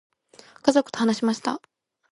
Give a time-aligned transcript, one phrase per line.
[0.63, 1.61] 家族と話しました。